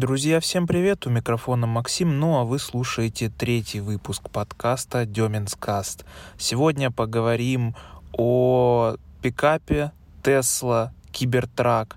Друзья, 0.00 0.40
всем 0.40 0.66
привет! 0.66 1.06
У 1.06 1.10
микрофона 1.10 1.66
Максим, 1.66 2.18
ну 2.18 2.38
а 2.38 2.44
вы 2.44 2.58
слушаете 2.58 3.28
третий 3.28 3.80
выпуск 3.80 4.30
подкаста 4.30 5.04
Деминскаст. 5.04 6.06
Сегодня 6.38 6.90
поговорим 6.90 7.76
о 8.16 8.94
пикапе 9.20 9.92
Tesla 10.22 10.92
Cybertruck. 11.12 11.96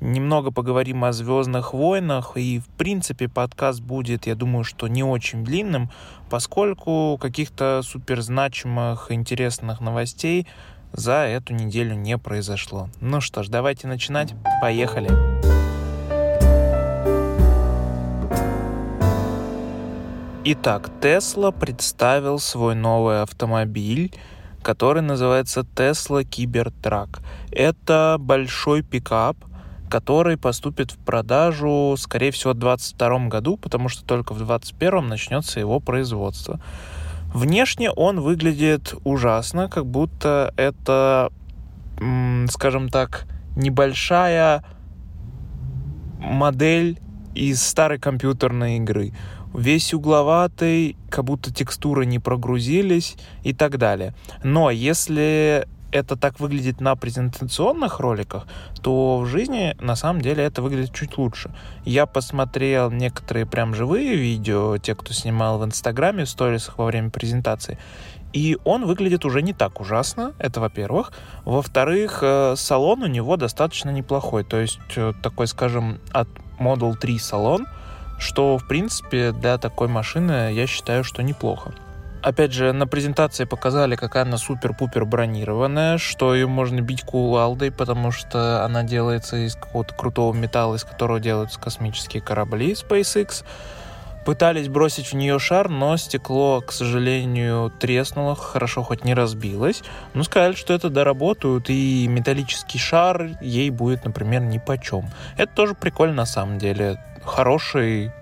Немного 0.00 0.52
поговорим 0.52 1.04
о 1.04 1.12
Звездных 1.12 1.74
войнах, 1.74 2.38
и 2.38 2.60
в 2.60 2.66
принципе 2.78 3.28
подкаст 3.28 3.82
будет, 3.82 4.26
я 4.26 4.36
думаю, 4.36 4.64
что 4.64 4.88
не 4.88 5.04
очень 5.04 5.44
длинным, 5.44 5.90
поскольку 6.30 7.18
каких-то 7.20 7.82
суперзначимых 7.82 9.12
интересных 9.12 9.82
новостей 9.82 10.46
за 10.92 11.26
эту 11.26 11.52
неделю 11.52 11.94
не 11.94 12.16
произошло. 12.16 12.88
Ну 13.02 13.20
что 13.20 13.42
ж, 13.42 13.48
давайте 13.48 13.86
начинать. 13.86 14.32
Поехали! 14.62 15.43
Итак, 20.46 20.90
Tesla 21.00 21.58
представил 21.58 22.38
свой 22.38 22.74
новый 22.74 23.22
автомобиль, 23.22 24.12
который 24.62 25.00
называется 25.00 25.60
Tesla 25.60 26.22
Cybertruck. 26.22 27.22
Это 27.50 28.18
большой 28.20 28.82
пикап, 28.82 29.38
который 29.88 30.36
поступит 30.36 30.90
в 30.90 30.98
продажу, 30.98 31.94
скорее 31.96 32.30
всего, 32.30 32.52
в 32.52 32.58
2022 32.58 33.28
году, 33.28 33.56
потому 33.56 33.88
что 33.88 34.04
только 34.04 34.34
в 34.34 34.36
2021 34.36 35.08
начнется 35.08 35.60
его 35.60 35.80
производство. 35.80 36.60
Внешне 37.32 37.90
он 37.90 38.20
выглядит 38.20 38.94
ужасно, 39.02 39.70
как 39.70 39.86
будто 39.86 40.52
это, 40.58 41.32
скажем 42.50 42.90
так, 42.90 43.26
небольшая 43.56 44.62
модель 46.18 47.00
из 47.34 47.62
старой 47.62 47.98
компьютерной 47.98 48.76
игры 48.76 49.14
весь 49.54 49.94
угловатый, 49.94 50.96
как 51.10 51.24
будто 51.24 51.52
текстуры 51.52 52.06
не 52.06 52.18
прогрузились 52.18 53.16
и 53.42 53.52
так 53.52 53.78
далее. 53.78 54.14
Но 54.42 54.70
если 54.70 55.66
это 55.92 56.16
так 56.16 56.40
выглядит 56.40 56.80
на 56.80 56.96
презентационных 56.96 58.00
роликах, 58.00 58.46
то 58.82 59.20
в 59.20 59.26
жизни 59.26 59.76
на 59.80 59.94
самом 59.94 60.22
деле 60.22 60.42
это 60.42 60.60
выглядит 60.60 60.92
чуть 60.92 61.16
лучше. 61.16 61.54
Я 61.84 62.06
посмотрел 62.06 62.90
некоторые 62.90 63.46
прям 63.46 63.74
живые 63.76 64.16
видео, 64.16 64.76
те, 64.78 64.96
кто 64.96 65.12
снимал 65.12 65.58
в 65.58 65.64
Инстаграме, 65.64 66.24
в 66.24 66.28
сторисах 66.28 66.78
во 66.78 66.86
время 66.86 67.10
презентации, 67.10 67.78
и 68.32 68.58
он 68.64 68.84
выглядит 68.84 69.24
уже 69.24 69.40
не 69.42 69.52
так 69.52 69.80
ужасно, 69.80 70.34
это 70.40 70.60
во-первых. 70.60 71.12
Во-вторых, 71.44 72.18
э, 72.22 72.54
салон 72.56 73.04
у 73.04 73.06
него 73.06 73.36
достаточно 73.36 73.90
неплохой, 73.90 74.42
то 74.42 74.58
есть 74.58 74.80
э, 74.96 75.12
такой, 75.22 75.46
скажем, 75.46 76.00
от 76.10 76.28
Model 76.58 76.96
3 76.96 77.18
салон— 77.20 77.68
что, 78.18 78.58
в 78.58 78.66
принципе, 78.66 79.32
для 79.32 79.58
такой 79.58 79.88
машины 79.88 80.52
я 80.52 80.66
считаю, 80.66 81.04
что 81.04 81.22
неплохо. 81.22 81.72
Опять 82.24 82.54
же, 82.54 82.72
на 82.72 82.86
презентации 82.86 83.44
показали, 83.44 83.96
какая 83.96 84.22
она 84.22 84.38
супер-пупер 84.38 85.04
бронированная, 85.04 85.98
что 85.98 86.34
ее 86.34 86.46
можно 86.46 86.80
бить 86.80 87.02
кувалдой, 87.02 87.70
потому 87.70 88.12
что 88.12 88.64
она 88.64 88.82
делается 88.82 89.36
из 89.36 89.56
какого-то 89.56 89.94
крутого 89.94 90.32
металла, 90.32 90.76
из 90.76 90.84
которого 90.84 91.20
делаются 91.20 91.60
космические 91.60 92.22
корабли 92.22 92.72
SpaceX. 92.72 93.44
Пытались 94.24 94.68
бросить 94.68 95.08
в 95.08 95.12
нее 95.12 95.38
шар, 95.38 95.68
но 95.68 95.98
стекло, 95.98 96.62
к 96.62 96.72
сожалению, 96.72 97.70
треснуло, 97.78 98.34
хорошо 98.34 98.82
хоть 98.82 99.04
не 99.04 99.12
разбилось. 99.12 99.82
Но 100.14 100.22
сказали, 100.22 100.54
что 100.54 100.72
это 100.72 100.88
доработают, 100.88 101.68
и 101.68 102.06
металлический 102.08 102.78
шар 102.78 103.32
ей 103.42 103.68
будет, 103.68 104.06
например, 104.06 104.40
ни 104.40 104.56
почем. 104.56 105.10
Это 105.36 105.52
тоже 105.54 105.74
прикольно 105.74 106.14
на 106.14 106.26
самом 106.26 106.56
деле 106.56 106.98
хороший, 107.24 108.12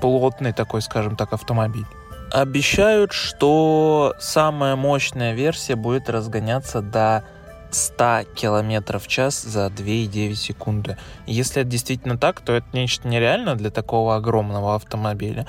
плотный 0.00 0.52
такой, 0.52 0.82
скажем 0.82 1.16
так, 1.16 1.32
автомобиль. 1.32 1.86
Обещают, 2.32 3.12
что 3.12 4.14
самая 4.18 4.74
мощная 4.76 5.34
версия 5.34 5.76
будет 5.76 6.08
разгоняться 6.08 6.80
до 6.80 7.24
100 7.70 8.24
км 8.34 8.98
в 8.98 9.06
час 9.06 9.42
за 9.42 9.66
2,9 9.66 10.34
секунды. 10.34 10.96
Если 11.26 11.62
это 11.62 11.70
действительно 11.70 12.16
так, 12.16 12.40
то 12.40 12.52
это 12.52 12.66
нечто 12.72 13.08
нереально 13.08 13.54
для 13.54 13.70
такого 13.70 14.16
огромного 14.16 14.74
автомобиля. 14.74 15.46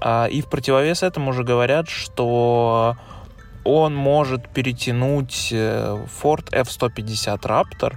А, 0.00 0.26
и 0.26 0.40
в 0.40 0.48
противовес 0.48 1.02
этому 1.02 1.30
уже 1.30 1.44
говорят, 1.44 1.88
что 1.88 2.96
он 3.64 3.94
может 3.94 4.48
перетянуть 4.48 5.48
э, 5.52 6.04
Ford 6.22 6.48
F-150 6.52 7.40
Raptor, 7.40 7.94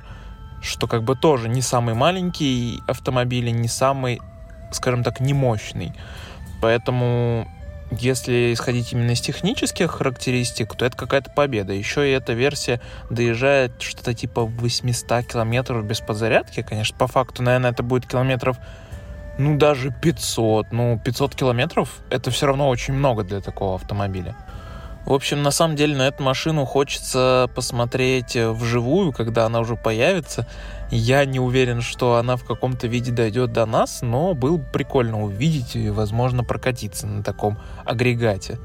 что 0.61 0.87
как 0.87 1.03
бы 1.03 1.15
тоже 1.15 1.49
не 1.49 1.61
самый 1.61 1.93
маленький 1.93 2.81
автомобиль 2.87 3.51
не 3.51 3.67
самый 3.67 4.21
скажем 4.71 5.03
так, 5.03 5.19
не 5.19 5.33
мощный. 5.33 5.93
Поэтому 6.61 7.47
если 7.91 8.53
исходить 8.53 8.91
именно 8.91 9.11
из 9.11 9.21
технических 9.21 9.91
характеристик, 9.91 10.75
то 10.75 10.85
это 10.85 10.97
какая-то 10.97 11.31
победа. 11.31 11.73
Еще 11.73 12.09
и 12.09 12.11
эта 12.11 12.33
версия 12.33 12.81
доезжает 13.09 13.81
что-то 13.81 14.13
типа 14.13 14.43
800 14.43 15.25
километров 15.25 15.85
без 15.85 16.01
подзарядки. 16.01 16.63
Конечно, 16.63 16.97
по 16.97 17.07
факту, 17.07 17.43
наверное, 17.43 17.71
это 17.71 17.83
будет 17.83 18.05
километров, 18.05 18.57
ну, 19.37 19.57
даже 19.57 19.91
500. 19.91 20.71
Ну, 20.71 20.99
500 21.03 21.35
километров— 21.35 21.99
это 22.09 22.29
все 22.31 22.47
равно 22.47 22.67
очень 22.67 22.93
много 22.93 23.23
для 23.23 23.39
такого 23.39 23.75
автомобиля. 23.75 24.35
В 25.07 25.13
общем, 25.13 25.41
на 25.41 25.51
самом 25.51 25.77
деле 25.77 25.95
на 25.95 26.09
эту 26.09 26.21
машину 26.21 26.65
хочется 26.65 27.49
посмотреть 27.55 28.35
вживую, 28.35 29.13
когда 29.13 29.45
она 29.45 29.61
уже 29.61 29.77
появится. 29.77 30.45
Я 30.91 31.23
не 31.23 31.39
уверен, 31.39 31.79
что 31.79 32.15
она 32.15 32.35
в 32.35 32.43
каком-то 32.43 32.87
виде 32.87 33.13
дойдет 33.13 33.53
до 33.53 33.65
нас, 33.65 34.01
но 34.01 34.33
было 34.33 34.57
бы 34.57 34.65
прикольно 34.65 35.23
увидеть 35.23 35.77
и, 35.77 35.89
возможно, 35.89 36.43
прокатиться 36.43 37.07
на 37.07 37.23
таком 37.23 37.57
агрегате. 37.85 38.59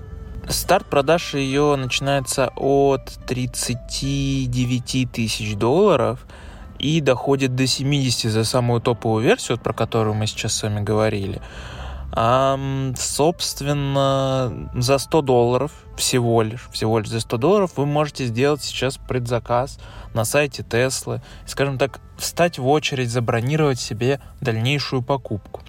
Старт 0.49 0.87
продаж 0.87 1.35
ее 1.35 1.77
начинается 1.77 2.51
от 2.57 3.05
39 3.29 5.13
тысяч 5.13 5.55
долларов 5.55 6.27
и 6.81 7.01
доходит 7.01 7.55
до 7.55 7.69
70 7.69 8.33
за 8.33 8.43
самую 8.43 8.81
топовую 8.81 9.23
версию, 9.23 9.59
про 9.59 9.73
которую 9.73 10.15
мы 10.15 10.27
сейчас 10.27 10.55
с 10.55 10.65
вами 10.65 10.81
говорили. 10.81 11.41
А, 12.15 12.59
собственно, 12.99 14.71
за 14.75 14.99
100 14.99 15.23
долларов 15.23 15.73
всего 15.97 16.43
лишь, 16.43 16.69
всего 16.71 16.99
лишь 16.99 17.09
за 17.09 17.21
100 17.21 17.37
долларов 17.39 17.73
вы 17.77 17.87
можете 17.87 18.27
сделать 18.27 18.63
сейчас 18.63 18.99
предзаказ 18.99 19.79
на 20.13 20.25
сайте 20.25 20.63
Теслы, 20.63 21.23
скажем 21.47 21.79
так, 21.79 22.01
встать 22.19 22.59
в 22.59 22.69
очередь, 22.69 23.11
забронировать 23.11 23.81
себе 23.81 24.21
дальнейшую 24.43 25.01
покупку. 25.01 25.63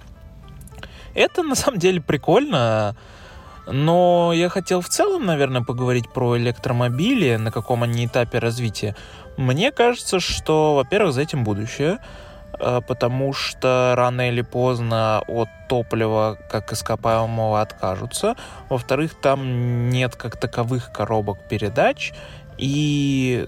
Это 1.16 1.44
на 1.44 1.56
самом 1.56 1.80
деле 1.80 2.02
прикольно, 2.02 2.98
но 3.66 4.34
я 4.34 4.50
хотел 4.50 4.82
в 4.82 4.90
целом, 4.90 5.26
наверное, 5.26 5.62
поговорить 5.62 6.12
про 6.12 6.38
электромобили, 6.38 7.38
на 7.38 7.52
каком 7.52 7.84
они 7.84 8.06
этапе 8.06 8.40
развития. 8.40 8.98
Мне 9.38 9.72
кажется, 9.72 10.20
что, 10.20 10.76
во-первых, 10.76 11.14
за 11.14 11.22
этим 11.22 11.46
будущее– 11.46 12.00
потому 12.88 13.34
что 13.34 13.94
рано 13.98 14.30
или 14.30 14.42
поздно 14.42 15.24
от 15.28 15.50
топлива 15.68 16.38
как 16.50 16.72
ископаемого 16.72 17.62
откажутся. 17.62 18.36
Во-вторых, 18.70 19.16
там 19.16 19.90
нет 19.90 20.16
как 20.16 20.38
таковых 20.38 20.92
коробок 20.92 21.40
передач 21.48 22.14
и 22.58 23.48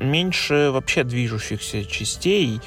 меньше 0.00 0.70
вообще 0.72 1.04
движущихся 1.04 1.84
частей, 1.84 2.60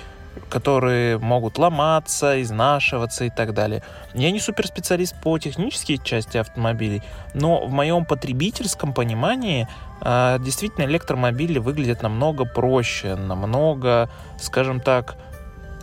которые 0.49 1.17
могут 1.17 1.57
ломаться, 1.57 2.41
изнашиваться 2.41 3.25
и 3.25 3.29
так 3.29 3.53
далее. 3.53 3.83
Я 4.13 4.31
не 4.31 4.39
суперспециалист 4.39 5.15
по 5.21 5.37
технической 5.37 5.97
части 5.97 6.37
автомобилей, 6.37 7.01
но 7.33 7.65
в 7.65 7.71
моем 7.71 8.05
потребительском 8.05 8.93
понимании 8.93 9.67
э, 10.01 10.37
действительно 10.39 10.85
электромобили 10.85 11.59
выглядят 11.59 12.01
намного 12.01 12.45
проще, 12.45 13.15
намного, 13.15 14.09
скажем 14.39 14.79
так, 14.79 15.15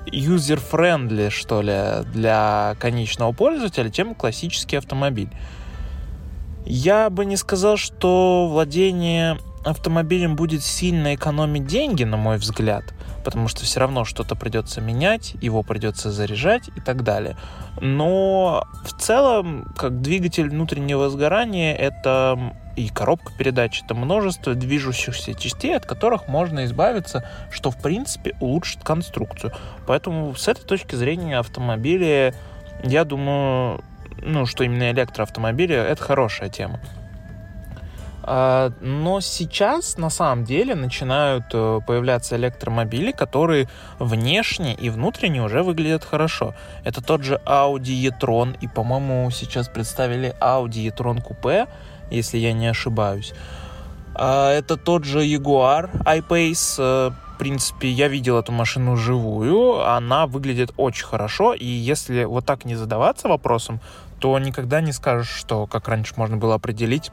user-friendly, 0.07 1.31
что 1.31 1.63
ли, 1.63 2.05
для 2.13 2.77
конечного 2.79 3.33
пользователя, 3.33 3.91
чем 3.91 4.15
классический 4.15 4.77
автомобиль. 4.77 5.31
Я 6.67 7.11
бы 7.11 7.25
не 7.25 7.37
сказал, 7.37 7.77
что 7.77 8.49
владение 8.49 9.39
автомобилем 9.65 10.37
будет 10.37 10.63
сильно 10.63 11.15
экономить 11.15 11.67
деньги, 11.67 12.05
на 12.05 12.17
мой 12.17 12.39
взгляд, 12.39 12.85
потому 13.25 13.49
что 13.49 13.65
все 13.65 13.81
равно 13.81 14.05
что-то 14.05 14.35
придется 14.35 14.81
менять, 14.81 15.35
его 15.41 15.63
придется 15.63 16.11
заряжать 16.11 16.69
и 16.77 16.81
так 16.81 17.03
далее. 17.03 17.37
Но 17.81 18.67
в 18.85 18.93
целом, 19.01 19.73
как 19.77 20.01
двигатель 20.01 20.49
внутреннего 20.49 21.09
сгорания, 21.11 21.75
это 21.75 22.55
и 22.77 22.89
коробка 22.89 23.33
передач, 23.37 23.83
это 23.85 23.95
множество 23.95 24.55
движущихся 24.55 25.35
частей, 25.35 25.77
от 25.77 25.87
которых 25.87 26.29
можно 26.29 26.65
избавиться, 26.65 27.29
что 27.51 27.71
в 27.71 27.77
принципе 27.77 28.37
улучшит 28.41 28.83
конструкцию. 28.83 29.53
Поэтому 29.87 30.35
с 30.35 30.49
этой 30.49 30.65
точки 30.65 30.95
зрения 30.95 31.39
автомобили, 31.39 32.35
я 32.83 33.05
думаю, 33.05 33.83
ну, 34.23 34.47
что 34.47 34.65
именно 34.65 34.91
электроавтомобили, 34.91 35.75
это 35.75 36.03
хорошая 36.03 36.49
тема. 36.49 36.81
А, 38.33 38.71
но 38.81 39.21
сейчас 39.21 39.99
на 39.99 40.09
самом 40.09 40.45
деле 40.45 40.77
начинают 40.77 41.47
э, 41.53 41.81
появляться 41.85 42.37
электромобили, 42.37 43.11
которые 43.11 43.69
внешне 43.99 44.73
и 44.73 44.89
внутренне 44.89 45.43
уже 45.43 45.65
выглядят 45.65 46.05
хорошо. 46.05 46.55
Это 46.85 47.03
тот 47.03 47.25
же 47.25 47.41
Audi 47.45 47.91
e-tron, 47.91 48.57
и, 48.61 48.69
по-моему, 48.69 49.29
сейчас 49.33 49.69
представили 49.69 50.33
Audi 50.41 50.79
e-tron 50.79 51.21
Coupe, 51.27 51.67
если 52.13 52.39
я 52.39 52.53
не 52.53 52.69
ошибаюсь. 52.69 53.35
А, 54.15 54.53
это 54.53 54.77
тот 54.77 55.03
же 55.03 55.25
Jaguar 55.25 55.91
I-Pace. 56.07 56.77
Э, 56.79 57.11
в 57.35 57.39
принципе, 57.41 57.89
я 57.89 58.07
видел 58.07 58.39
эту 58.39 58.53
машину 58.53 58.97
живую, 58.97 59.85
она 59.85 60.29
выглядит 60.29 60.71
очень 60.77 61.07
хорошо, 61.07 61.53
и 61.53 61.67
если 61.67 62.23
вот 62.23 62.47
так 62.47 62.65
не 62.65 62.77
задаваться 62.77 63.27
вопросом, 63.27 63.81
то 64.21 64.39
никогда 64.39 64.81
не 64.81 64.93
скажешь, 64.93 65.35
что, 65.35 65.67
как 65.67 65.89
раньше 65.89 66.13
можно 66.17 66.37
было 66.37 66.55
определить, 66.55 67.11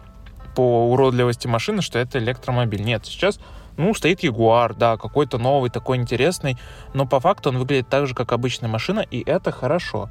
по 0.58 0.90
уродливости 0.90 1.46
машины, 1.46 1.84
что 1.84 2.00
это 2.00 2.18
электромобиль. 2.18 2.82
Нет, 2.82 3.06
сейчас, 3.06 3.40
ну, 3.78 3.94
стоит 3.94 4.24
Ягуар, 4.24 4.74
да, 4.74 4.98
какой-то 4.98 5.38
новый, 5.38 5.70
такой 5.70 5.98
интересный, 5.98 6.58
но 6.96 7.06
по 7.06 7.20
факту 7.20 7.50
он 7.50 7.60
выглядит 7.60 7.90
так 7.90 8.08
же, 8.08 8.16
как 8.16 8.32
обычная 8.32 8.68
машина, 8.68 9.02
и 9.02 9.22
это 9.24 9.52
хорошо. 9.52 10.10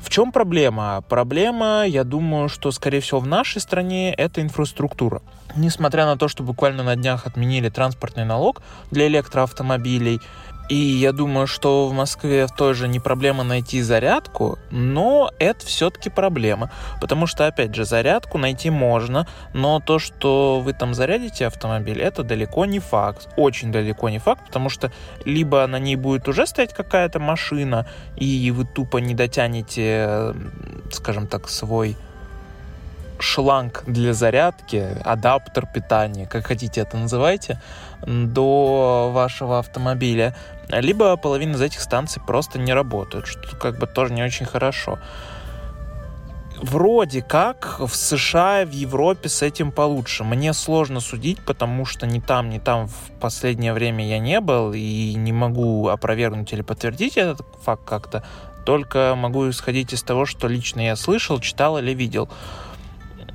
В 0.00 0.08
чем 0.08 0.32
проблема? 0.32 1.04
Проблема, 1.10 1.84
я 1.86 2.04
думаю, 2.04 2.48
что, 2.48 2.70
скорее 2.70 3.00
всего, 3.00 3.20
в 3.20 3.26
нашей 3.26 3.60
стране 3.60 4.14
это 4.14 4.40
инфраструктура. 4.40 5.20
Несмотря 5.56 6.06
на 6.06 6.16
то, 6.16 6.26
что 6.26 6.42
буквально 6.42 6.82
на 6.82 6.96
днях 6.96 7.26
отменили 7.26 7.68
транспортный 7.68 8.24
налог 8.24 8.62
для 8.90 9.08
электроавтомобилей, 9.08 10.22
и 10.70 10.76
я 10.76 11.12
думаю, 11.12 11.48
что 11.48 11.88
в 11.88 11.92
Москве 11.92 12.46
тоже 12.46 12.86
не 12.86 13.00
проблема 13.00 13.42
найти 13.42 13.82
зарядку, 13.82 14.56
но 14.70 15.32
это 15.40 15.66
все-таки 15.66 16.10
проблема. 16.10 16.70
Потому 17.00 17.26
что, 17.26 17.48
опять 17.48 17.74
же, 17.74 17.84
зарядку 17.84 18.38
найти 18.38 18.70
можно, 18.70 19.26
но 19.52 19.80
то, 19.80 19.98
что 19.98 20.60
вы 20.60 20.72
там 20.72 20.94
зарядите 20.94 21.48
автомобиль, 21.48 22.00
это 22.00 22.22
далеко 22.22 22.66
не 22.66 22.78
факт. 22.78 23.28
Очень 23.36 23.72
далеко 23.72 24.10
не 24.10 24.20
факт, 24.20 24.46
потому 24.46 24.68
что 24.68 24.92
либо 25.24 25.66
на 25.66 25.80
ней 25.80 25.96
будет 25.96 26.28
уже 26.28 26.46
стоять 26.46 26.72
какая-то 26.72 27.18
машина, 27.18 27.88
и 28.16 28.52
вы 28.52 28.64
тупо 28.64 28.98
не 28.98 29.14
дотянете, 29.14 30.34
скажем 30.92 31.26
так, 31.26 31.48
свой 31.48 31.96
шланг 33.20 33.82
для 33.86 34.14
зарядки, 34.14 34.96
адаптер 35.04 35.66
питания, 35.66 36.26
как 36.26 36.46
хотите 36.46 36.80
это 36.80 36.96
называйте, 36.96 37.60
до 38.06 39.10
вашего 39.12 39.58
автомобиля, 39.58 40.36
либо 40.68 41.16
половина 41.16 41.56
из 41.56 41.60
этих 41.60 41.80
станций 41.80 42.22
просто 42.24 42.58
не 42.58 42.72
работают, 42.72 43.26
что 43.26 43.56
как 43.56 43.78
бы 43.78 43.86
тоже 43.86 44.12
не 44.12 44.22
очень 44.22 44.46
хорошо. 44.46 44.98
Вроде 46.62 47.22
как 47.22 47.80
в 47.80 47.94
США 47.94 48.66
в 48.66 48.70
Европе 48.70 49.30
с 49.30 49.40
этим 49.40 49.72
получше. 49.72 50.24
Мне 50.24 50.52
сложно 50.52 51.00
судить, 51.00 51.38
потому 51.40 51.86
что 51.86 52.06
ни 52.06 52.20
там, 52.20 52.50
ни 52.50 52.58
там 52.58 52.86
в 52.86 53.18
последнее 53.18 53.72
время 53.72 54.06
я 54.06 54.18
не 54.18 54.40
был 54.40 54.74
и 54.74 55.14
не 55.14 55.32
могу 55.32 55.88
опровергнуть 55.88 56.52
или 56.52 56.60
подтвердить 56.60 57.16
этот 57.16 57.46
факт 57.62 57.82
как-то. 57.86 58.24
Только 58.66 59.14
могу 59.16 59.48
исходить 59.48 59.94
из 59.94 60.02
того, 60.02 60.26
что 60.26 60.48
лично 60.48 60.80
я 60.80 60.96
слышал, 60.96 61.40
читал 61.40 61.78
или 61.78 61.94
видел 61.94 62.28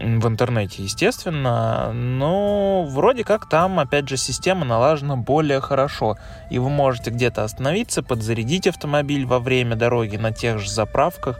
в 0.05 0.27
интернете, 0.27 0.83
естественно, 0.83 1.91
но 1.91 2.83
вроде 2.83 3.23
как 3.23 3.49
там, 3.49 3.79
опять 3.79 4.07
же, 4.07 4.17
система 4.17 4.63
налажена 4.63 5.15
более 5.15 5.61
хорошо, 5.61 6.17
и 6.49 6.59
вы 6.59 6.69
можете 6.69 7.09
где-то 7.09 7.43
остановиться, 7.43 8.03
подзарядить 8.03 8.67
автомобиль 8.67 9.25
во 9.25 9.39
время 9.39 9.75
дороги 9.75 10.17
на 10.17 10.31
тех 10.31 10.59
же 10.59 10.69
заправках, 10.69 11.39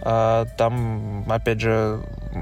а, 0.00 0.46
там, 0.56 1.30
опять 1.30 1.60
же, 1.60 2.00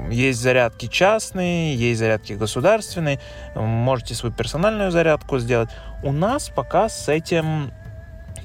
есть 0.09 0.39
зарядки 0.39 0.87
частные, 0.87 1.75
есть 1.75 1.99
зарядки 1.99 2.33
государственные, 2.33 3.19
можете 3.55 4.15
свою 4.15 4.33
персональную 4.33 4.91
зарядку 4.91 5.39
сделать. 5.39 5.69
У 6.03 6.11
нас 6.11 6.49
пока 6.49 6.87
с 6.87 7.09
этим 7.09 7.71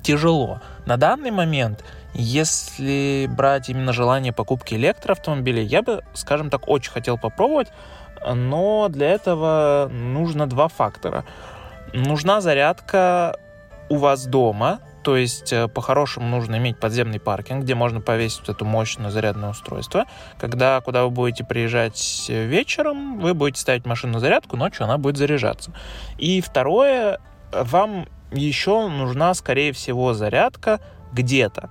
тяжело. 0.03 0.61
На 0.87 0.97
данный 0.97 1.31
момент– 1.31 1.85
если 2.15 3.29
брать 3.31 3.69
именно 3.69 3.93
желание 3.93 4.33
покупки 4.33 4.75
электроавтомобилей, 4.75 5.65
я 5.65 5.83
бы, 5.83 6.03
скажем 6.15 6.51
так, 6.51 6.69
очень 6.69 6.93
хотел 6.93 7.19
попробовать, 7.19 7.69
но 8.35 8.89
для 8.89 9.11
этого 9.11 9.89
нужно 9.93 10.47
два 10.47 10.69
фактора. 10.69 11.25
Нужна 11.93 12.41
зарядка 12.41 13.37
у 13.89 13.97
вас 13.97 14.27
дома, 14.27 14.81
то 15.03 15.17
есть 15.17 15.53
э, 15.53 15.67
по-хорошему 15.67 16.29
нужно 16.29 16.57
иметь 16.57 16.79
подземный 16.79 17.19
паркинг, 17.19 17.65
где 17.65 17.75
можно 17.75 18.01
повесить 18.01 18.41
вот 18.41 18.51
это 18.51 18.65
мощное 18.65 19.11
зарядное 19.11 19.51
устройство. 19.51 20.05
Когда, 20.39 20.81
куда 20.81 21.05
вы 21.05 21.11
будете 21.11 21.45
приезжать 21.45 22.27
вечером, 22.29 23.19
вы 23.19 23.35
будете 23.35 23.61
ставить 23.61 23.87
машину 23.87 24.15
на 24.15 24.21
зарядку, 24.21 24.57
ночью 24.57 24.85
она 24.85 24.99
будет 24.99 25.17
заряжаться. 25.17 25.73
И 26.19 26.41
второе, 26.41 27.19
вам 27.53 28.07
еще 28.31 28.89
нужна, 28.89 29.35
скорее 29.35 29.73
всего, 29.73 30.13
зарядка 30.13 30.81
где-то. 31.13 31.71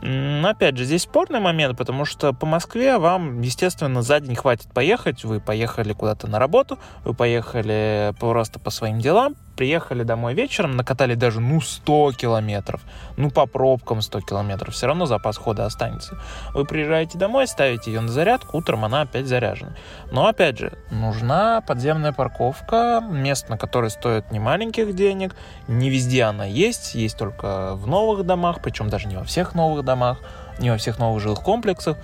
Опять 0.00 0.76
же, 0.76 0.84
здесь 0.84 1.02
спорный 1.02 1.40
момент, 1.40 1.76
потому 1.76 2.04
что 2.04 2.32
по 2.32 2.46
Москве 2.46 2.98
вам, 2.98 3.40
естественно, 3.40 4.02
за 4.02 4.20
день 4.20 4.34
хватит 4.34 4.72
поехать. 4.72 5.24
Вы 5.24 5.40
поехали 5.40 5.92
куда-то 5.92 6.26
на 6.26 6.38
работу, 6.38 6.78
вы 7.04 7.14
поехали 7.14 8.12
просто 8.18 8.58
по 8.58 8.70
своим 8.70 9.00
делам, 9.00 9.36
приехали 9.62 10.02
домой 10.02 10.34
вечером, 10.34 10.72
накатали 10.72 11.14
даже, 11.14 11.40
ну, 11.40 11.60
100 11.60 12.14
километров, 12.14 12.80
ну, 13.16 13.30
по 13.30 13.46
пробкам 13.46 14.02
100 14.02 14.22
километров, 14.22 14.74
все 14.74 14.88
равно 14.88 15.06
запас 15.06 15.36
хода 15.36 15.66
останется. 15.66 16.18
Вы 16.52 16.64
приезжаете 16.64 17.16
домой, 17.16 17.46
ставите 17.46 17.92
ее 17.92 18.00
на 18.00 18.08
зарядку, 18.08 18.58
утром 18.58 18.84
она 18.84 19.02
опять 19.02 19.28
заряжена. 19.28 19.76
Но, 20.10 20.26
опять 20.26 20.58
же, 20.58 20.72
нужна 20.90 21.60
подземная 21.60 22.12
парковка, 22.12 23.00
место, 23.08 23.52
на 23.52 23.56
которое 23.56 23.90
стоит 23.90 24.32
не 24.32 24.40
маленьких 24.40 24.96
денег, 24.96 25.36
не 25.68 25.90
везде 25.90 26.24
она 26.24 26.44
есть, 26.44 26.96
есть 26.96 27.16
только 27.16 27.76
в 27.76 27.86
новых 27.86 28.26
домах, 28.26 28.62
причем 28.64 28.88
даже 28.88 29.06
не 29.06 29.14
во 29.14 29.22
всех 29.22 29.54
новых 29.54 29.84
домах, 29.84 30.18
не 30.58 30.70
во 30.70 30.76
всех 30.76 30.98
новых 30.98 31.22
жилых 31.22 31.38
комплексах. 31.38 31.98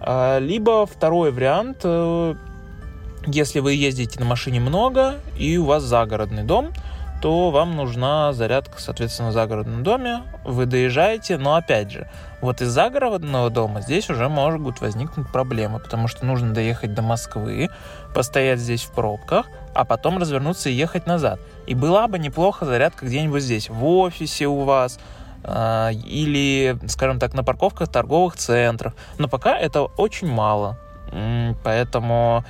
А, 0.00 0.40
либо 0.40 0.84
второй 0.84 1.30
вариант 1.30 1.82
э, 1.84 2.34
если 3.26 3.60
вы 3.60 3.74
ездите 3.74 4.18
на 4.18 4.26
машине 4.26 4.60
много 4.60 5.16
и 5.38 5.56
у 5.56 5.64
вас 5.64 5.82
загородный 5.82 6.44
дом, 6.44 6.72
то 7.22 7.50
вам 7.50 7.76
нужна 7.76 8.32
зарядка, 8.32 8.80
соответственно, 8.80 9.28
в 9.28 9.32
загородном 9.32 9.84
доме. 9.84 10.22
Вы 10.44 10.66
доезжаете, 10.66 11.38
но 11.38 11.54
опять 11.54 11.92
же, 11.92 12.10
вот 12.40 12.60
из 12.60 12.68
загородного 12.68 13.48
дома 13.48 13.80
здесь 13.80 14.10
уже 14.10 14.28
могут 14.28 14.80
возникнуть 14.80 15.30
проблемы, 15.30 15.78
потому 15.78 16.08
что 16.08 16.26
нужно 16.26 16.52
доехать 16.52 16.94
до 16.94 17.02
Москвы, 17.02 17.70
постоять 18.12 18.58
здесь 18.58 18.82
в 18.82 18.90
пробках, 18.90 19.46
а 19.72 19.84
потом 19.84 20.18
развернуться 20.18 20.68
и 20.68 20.72
ехать 20.72 21.06
назад. 21.06 21.38
И 21.68 21.76
была 21.76 22.08
бы 22.08 22.18
неплохо 22.18 22.66
зарядка 22.66 23.06
где-нибудь 23.06 23.42
здесь, 23.42 23.70
в 23.70 23.86
офисе 23.86 24.48
у 24.48 24.64
вас, 24.64 24.98
э, 25.44 25.92
или, 25.92 26.76
скажем 26.88 27.20
так, 27.20 27.34
на 27.34 27.44
парковках 27.44 27.88
торговых 27.88 28.36
центров. 28.36 28.94
Но 29.18 29.28
пока 29.28 29.56
это 29.56 29.82
очень 29.82 30.26
мало. 30.26 30.76
Поэтому 31.62 32.44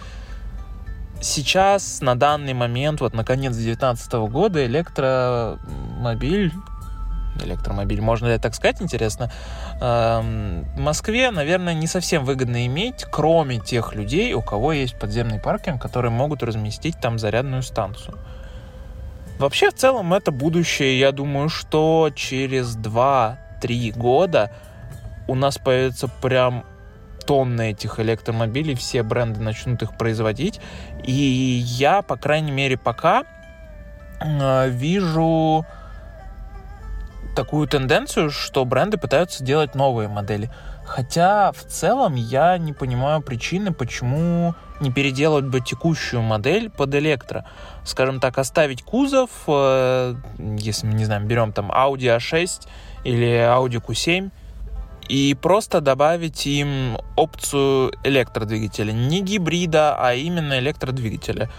сейчас, 1.23 2.01
на 2.01 2.15
данный 2.15 2.53
момент, 2.53 3.01
вот 3.01 3.15
на 3.15 3.25
конец 3.25 3.55
2019 3.55 4.13
года 4.31 4.67
электромобиль 4.67 6.53
электромобиль, 7.41 8.01
можно 8.01 8.29
ли 8.29 8.39
так 8.39 8.55
сказать, 8.55 8.83
интересно. 8.83 9.31
Эм, 9.81 10.65
в 10.77 10.79
Москве, 10.79 11.31
наверное, 11.31 11.75
не 11.75 11.87
совсем 11.87 12.25
выгодно 12.25 12.67
иметь, 12.67 13.05
кроме 13.11 13.59
тех 13.59 13.95
людей, 13.95 14.35
у 14.35 14.43
кого 14.43 14.73
есть 14.73 14.99
подземный 14.99 15.41
паркинг, 15.41 15.81
которые 15.81 16.11
могут 16.11 16.43
разместить 16.43 17.01
там 17.01 17.19
зарядную 17.19 17.63
станцию. 17.63 18.19
Вообще, 19.39 19.71
в 19.71 19.75
целом, 19.75 20.15
это 20.15 20.31
будущее. 20.31 20.99
Я 20.99 21.11
думаю, 21.11 21.49
что 21.49 22.11
через 22.15 22.77
2-3 22.77 23.93
года 23.97 24.53
у 25.27 25.35
нас 25.35 25.59
появится 25.59 26.09
прям 26.09 26.65
тонны 27.25 27.71
этих 27.71 28.01
электромобилей, 28.01 28.75
все 28.75 29.03
бренды 29.03 29.41
начнут 29.41 29.83
их 29.83 29.97
производить. 29.97 30.61
И 31.05 31.13
я, 31.13 32.03
по 32.03 32.17
крайней 32.17 32.53
мере, 32.53 32.77
пока 32.77 33.25
э, 34.21 34.69
вижу 34.69 35.67
такую 37.35 37.67
тенденцию, 37.67 38.31
что 38.31 38.65
бренды 38.65 38.99
пытаются 38.99 39.43
делать 39.43 39.75
новые 39.75 40.09
модели. 40.09 40.51
Хотя 40.85 41.53
в 41.53 41.65
целом 41.65 42.17
я 42.17 42.59
не 42.59 42.73
понимаю 42.73 43.23
причины, 43.23 43.73
почему 43.73 44.55
не 44.81 44.91
переделать 44.91 45.45
бы 45.45 45.61
текущую 45.61 46.23
модель 46.23 46.71
под 46.71 46.95
электро. 46.95 47.47
Скажем 47.85 48.21
так, 48.21 48.37
оставить 48.39 48.83
кузов, 48.83 49.31
э, 49.47 50.15
если 50.39 50.87
мы, 50.87 50.95
не 50.95 51.05
знаю, 51.05 51.25
берем 51.25 51.53
там 51.53 51.71
Audi 51.71 52.17
A6 52.17 52.67
или 53.05 53.29
Audi 53.29 53.81
Q7, 53.81 54.31
и 55.09 55.35
просто 55.35 55.81
добавить 55.81 56.47
им 56.47 56.99
опцию 57.17 57.93
электродвигателя. 58.05 58.93
Не 58.93 59.21
гибрида, 59.21 59.97
а 59.99 60.15
именно 60.15 60.59
электродвигателя. 60.59 61.51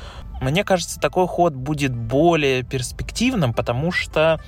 Мне 0.42 0.64
кажется, 0.64 1.00
такой 1.00 1.28
ход 1.28 1.54
будет 1.54 1.96
более 1.96 2.64
перспективным, 2.64 3.54
потому 3.54 3.92
что 3.92 4.40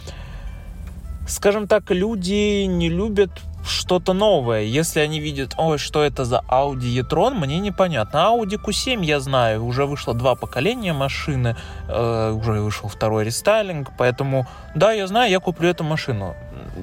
скажем 1.27 1.67
так, 1.67 1.91
люди 1.91 2.65
не 2.65 2.89
любят 2.89 3.31
что-то 3.65 4.13
новое. 4.13 4.61
Если 4.61 4.99
они 4.99 5.19
видят, 5.19 5.55
ой, 5.57 5.77
что 5.77 6.03
это 6.03 6.23
за 6.23 6.41
Audi 6.47 6.99
e-tron, 6.99 7.33
мне 7.33 7.59
непонятно. 7.59 8.17
Audi 8.17 8.57
Q7 8.63 9.03
я 9.03 9.19
знаю, 9.19 9.65
уже 9.65 9.85
вышло 9.85 10.13
два 10.13 10.35
поколения 10.35 10.93
машины, 10.93 11.55
э, 11.87 12.31
уже 12.31 12.61
вышел 12.61 12.87
второй 12.89 13.25
рестайлинг, 13.25 13.91
поэтому, 13.97 14.47
да, 14.75 14.91
я 14.91 15.07
знаю, 15.07 15.31
я 15.31 15.39
куплю 15.39 15.69
эту 15.69 15.83
машину. 15.83 16.35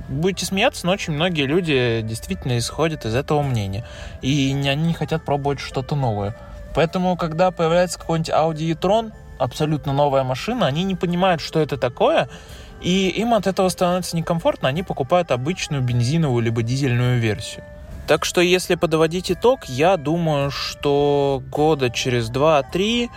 Будете 0.08 0.46
смеяться, 0.46 0.86
но 0.86 0.92
очень 0.92 1.12
многие 1.12 1.46
люди 1.46 2.00
действительно 2.02 2.58
исходят 2.58 3.04
из 3.04 3.14
этого 3.14 3.42
мнения. 3.42 3.84
И 4.22 4.52
они 4.66 4.88
не 4.88 4.94
хотят 4.94 5.24
пробовать 5.24 5.60
что-то 5.60 5.96
новое. 5.96 6.36
Поэтому, 6.74 7.16
когда 7.16 7.50
появляется 7.50 7.98
какой-нибудь 7.98 8.30
Audi 8.30 8.64
e-tron, 8.64 9.12
абсолютно 9.38 9.92
новая 9.92 10.24
машина, 10.24 10.66
они 10.66 10.84
не 10.84 10.94
понимают, 10.94 11.40
что 11.40 11.60
это 11.60 11.76
такое, 11.76 12.28
и 12.80 13.08
им 13.08 13.34
от 13.34 13.46
этого 13.46 13.68
становится 13.68 14.16
некомфортно, 14.16 14.68
они 14.68 14.82
покупают 14.82 15.30
обычную 15.30 15.82
бензиновую 15.82 16.42
либо 16.42 16.62
дизельную 16.62 17.18
версию. 17.18 17.64
Так 18.06 18.24
что, 18.24 18.40
если 18.40 18.74
подводить 18.74 19.30
итог, 19.30 19.64
я 19.66 19.96
думаю, 19.96 20.50
что 20.50 21.42
года 21.50 21.90
через 21.90 22.30
2-3 22.30 23.08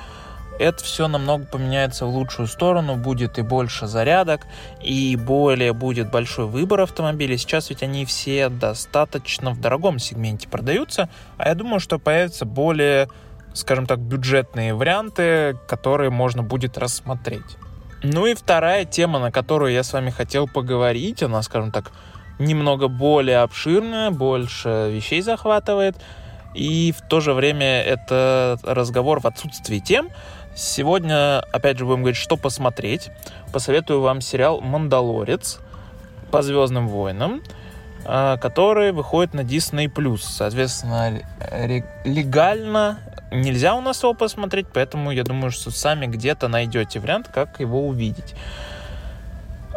это 0.60 0.84
все 0.84 1.08
намного 1.08 1.46
поменяется 1.46 2.06
в 2.06 2.10
лучшую 2.10 2.48
сторону, 2.48 2.96
будет 2.96 3.38
и 3.38 3.42
больше 3.42 3.88
зарядок, 3.88 4.48
и 4.82 5.16
более 5.16 5.74
будет 5.74 6.12
большой 6.12 6.46
выбор 6.46 6.82
автомобилей. 6.82 7.38
Сейчас 7.38 7.70
ведь 7.70 7.84
они 7.84 8.06
все 8.06 8.50
достаточно 8.50 9.52
в 9.52 9.60
дорогом 9.60 10.00
сегменте 10.00 10.48
продаются, 10.48 11.10
а 11.38 11.50
я 11.50 11.56
думаю, 11.56 11.80
что 11.80 12.00
появятся 12.00 12.46
более, 12.46 13.10
скажем 13.54 13.86
так, 13.86 14.00
бюджетные 14.00 14.74
варианты, 14.74 15.58
которые 15.68 16.10
можно 16.10 16.44
будет 16.44 16.78
рассмотреть. 16.78 17.58
Ну 18.04 18.28
и 18.28 18.36
вторая 18.36 18.86
тема, 18.86 19.20
на 19.20 19.32
которую 19.32 19.74
я 19.74 19.84
с 19.84 19.92
вами 19.92 20.12
хотел 20.12 20.48
поговорить, 20.48 21.24
она, 21.24 21.42
скажем 21.42 21.72
так, 21.72 21.92
немного 22.40 22.88
более 22.88 23.40
обширная, 23.40 24.12
больше 24.12 24.92
вещей 24.92 25.22
захватывает, 25.22 25.96
и 26.54 26.94
в 26.98 27.02
то 27.08 27.20
же 27.20 27.34
время 27.34 27.82
это 27.82 28.58
разговор 28.64 29.20
в 29.20 29.26
отсутствии 29.26 29.80
тем. 29.80 30.10
Сегодня, 30.56 31.40
опять 31.52 31.78
же, 31.78 31.86
будем 31.86 32.00
говорить, 32.00 32.18
что 32.18 32.38
посмотреть. 32.38 33.12
Посоветую 33.52 34.00
вам 34.00 34.22
сериал 34.22 34.62
«Мандалорец» 34.62 35.60
по 36.32 36.42
«Звездным 36.42 36.88
войнам», 36.88 37.42
а, 38.06 38.38
который 38.38 38.94
выходит 38.94 39.34
на 39.34 39.42
Disney+. 39.42 39.92
Соответственно, 40.18 41.20
легально 42.06 43.00
нельзя 43.32 43.76
у 43.76 43.82
нас 43.82 44.02
его 44.02 44.14
посмотреть, 44.14 44.68
поэтому 44.74 45.12
я 45.12 45.24
думаю, 45.24 45.52
что 45.52 45.72
сами 45.72 46.06
где-то 46.06 46.48
найдете 46.48 47.02
вариант, 47.02 47.28
как 47.34 47.60
его 47.60 47.86
увидеть. 47.86 48.34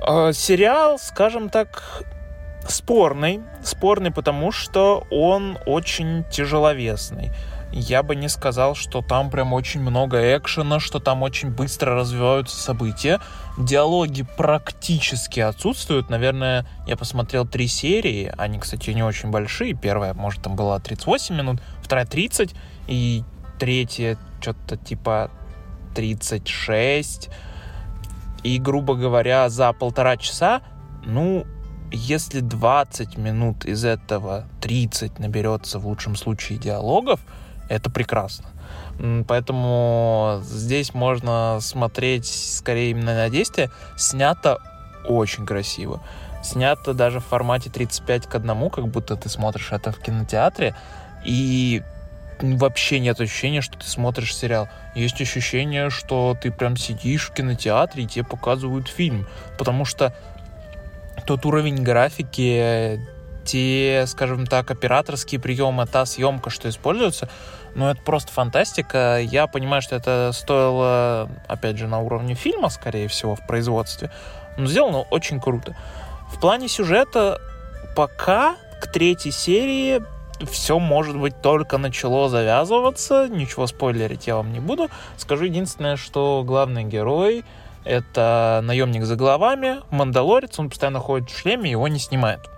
А, 0.07 0.33
сериал, 0.33 1.01
скажем 1.01 1.49
так, 1.49 2.05
спорный. 2.69 3.43
Спорный, 3.65 4.13
потому 4.13 4.53
что 4.53 5.07
он 5.11 5.59
очень 5.67 6.25
тяжеловесный. 6.31 7.33
Я 7.81 8.03
бы 8.03 8.17
не 8.17 8.29
сказал, 8.29 8.75
что 8.75 9.03
там 9.03 9.31
прям 9.31 9.53
очень 9.53 9.81
много 9.81 10.37
экшена, 10.37 10.81
что 10.81 10.99
там 10.99 11.23
очень 11.23 11.51
быстро 11.51 11.95
развиваются 11.95 12.57
события. 12.57 13.21
Диалоги 13.57 14.27
практически 14.37 15.39
отсутствуют. 15.39 16.11
Наверное, 16.11 16.67
я 16.89 16.97
посмотрел 16.97 17.47
три 17.47 17.69
серии. 17.69 18.33
Они, 18.37 18.59
кстати, 18.59 18.91
не 18.91 19.05
очень 19.05 19.31
большие. 19.31 19.75
Первая, 19.75 20.13
может, 20.13 20.43
там 20.43 20.57
была 20.57 20.81
38 20.81 21.37
минут, 21.37 21.63
вторая 21.81 22.05
30. 22.05 22.53
И 22.89 23.23
третье 23.61 24.19
что-то 24.41 24.77
типа 24.77 25.31
36. 25.95 27.31
И, 28.43 28.59
грубо 28.59 28.97
говоря, 28.97 29.49
за 29.49 29.73
полтора 29.73 30.17
часа, 30.17 30.63
ну, 31.05 31.47
если 31.93 32.41
20 32.41 33.17
минут 33.19 33.65
из 33.65 33.85
этого 33.85 34.49
30 34.63 35.21
наберется 35.21 35.79
в 35.79 35.87
лучшем 35.87 36.17
случае 36.17 36.59
диалогов, 36.59 37.21
это 37.69 37.91
прекрасно. 37.91 38.47
Поэтому 39.29 40.41
здесь 40.43 40.93
можно 40.93 41.59
смотреть 41.61 42.27
скорее 42.27 42.91
именно 42.91 43.15
на 43.15 43.31
действие. 43.31 43.71
Снято 43.97 44.59
очень 45.07 45.47
красиво. 45.47 46.03
Снято 46.43 46.95
даже 46.95 47.21
в 47.21 47.25
формате 47.25 47.71
35 47.71 48.27
к 48.27 48.35
1, 48.35 48.71
как 48.71 48.89
будто 48.89 49.17
ты 49.17 49.29
смотришь 49.29 49.73
это 49.73 49.93
в 49.93 49.99
кинотеатре. 49.99 50.75
И 51.25 51.83
вообще 52.41 53.01
нет 53.01 53.21
ощущения, 53.21 53.61
что 53.61 53.79
ты 53.79 53.87
смотришь 53.87 54.37
сериал. 54.37 54.69
Есть 54.95 55.21
ощущение, 55.21 55.91
что 55.91 56.37
ты 56.41 56.51
прям 56.51 56.77
сидишь 56.77 57.31
в 57.31 57.35
кинотеатре 57.35 58.05
и 58.05 58.07
тебе 58.07 58.25
показывают 58.25 58.89
фильм. 58.89 59.27
Потому 59.59 59.85
что 59.85 60.15
тот 61.27 61.45
уровень 61.47 61.83
графики, 61.83 63.01
те, 63.49 64.05
скажем 64.07 64.47
так, 64.47 64.71
операторские 64.71 65.41
приемы, 65.41 65.87
та 65.87 66.05
съемка, 66.05 66.51
что 66.51 66.69
используется, 66.69 67.29
ну, 67.75 67.89
это 67.89 68.01
просто 68.03 68.31
фантастика. 68.33 69.21
Я 69.21 69.47
понимаю, 69.47 69.81
что 69.83 69.97
это 69.97 70.31
стоило, 70.35 71.31
опять 71.49 71.79
же, 71.79 71.87
на 71.87 72.01
уровне 72.01 72.35
фильма, 72.35 72.69
скорее 72.69 73.09
всего, 73.09 73.35
в 73.35 73.47
производстве. 73.47 74.11
Но 74.59 74.67
сделано 74.67 75.01
очень 75.11 75.41
круто. 75.41 75.77
В 76.31 76.39
плане 76.41 76.69
сюжета 76.69 77.41
пока 77.97 78.57
к 78.81 78.93
третьей 78.93 79.33
серии 79.33 80.03
все, 80.51 80.79
может 80.79 81.17
быть, 81.17 81.41
только 81.41 81.79
начало 81.79 82.29
завязываться. 82.29 83.29
Ничего 83.29 83.67
спойлерить 83.67 84.27
я 84.27 84.37
вам 84.37 84.53
не 84.53 84.61
буду. 84.61 84.89
Скажу 85.17 85.45
единственное, 85.45 85.97
что 85.97 86.43
главный 86.47 86.85
герой— 86.85 87.45
это 87.85 88.61
наемник 88.63 89.05
за 89.05 89.17
головами, 89.17 89.79
мандалорец, 89.91 90.59
он 90.59 90.69
постоянно 90.69 91.01
ходит 91.01 91.31
в 91.31 91.39
шлеме, 91.39 91.71
его 91.71 91.89
не 91.89 91.99
снимают. 91.99 92.51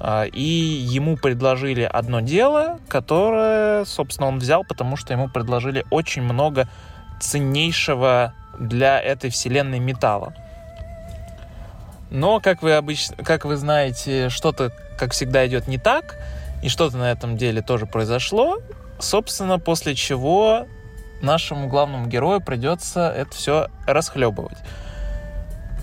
А, 0.00 0.24
и 0.24 0.40
ему 0.42 1.16
предложили 1.16 1.82
одно 1.82 2.20
дело, 2.20 2.78
которое, 2.88 3.84
собственно, 3.84 4.28
он 4.28 4.38
взял, 4.38 4.64
потому 4.64 4.96
что 4.96 5.12
ему 5.12 5.28
предложили 5.28 5.84
очень 5.90 6.22
много 6.22 6.68
ценнейшего 7.20 8.34
для 8.58 9.00
этой 9.00 9.30
вселенной 9.30 9.78
металла. 9.78 10.34
Но, 12.10 12.40
как 12.40 12.62
вы 12.62 12.72
обычно, 12.72 13.16
как 13.16 13.44
вы 13.44 13.56
знаете, 13.56 14.30
что-то, 14.30 14.72
как 14.98 15.12
всегда, 15.12 15.46
идет 15.46 15.68
не 15.68 15.78
так— 15.78 16.16
и 16.62 16.68
что-то 16.68 16.96
на 16.98 17.10
этом 17.10 17.36
деле 17.36 17.62
тоже 17.62 17.86
произошло, 17.86 18.60
собственно, 18.98 19.58
после 19.58 19.94
чего 19.94 20.66
нашему 21.22 21.68
главному 21.68 22.06
герою 22.06 22.40
придется 22.40 23.10
это 23.10 23.34
все 23.34 23.68
расхлебывать. 23.86 24.58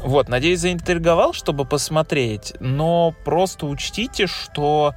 Вот, 0.03 0.29
надеюсь, 0.29 0.59
заинтриговал, 0.59 1.33
чтобы 1.33 1.65
посмотреть, 1.65 2.53
но 2.59 3.13
просто 3.25 3.65
учтите, 3.65 4.27
что 4.27 4.93